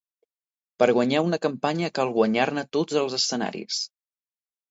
[0.83, 3.83] Per guanyar una campanya cal guanyar-ne tots els escenaris.